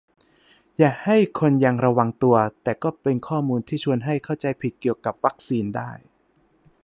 [0.79, 5.91] อยากให้คนยังระวังตัว แต่ก็เป็นข้อมูลที่ชวนให้เข้าใจผิดเกี่ยวกับวัคซีนได้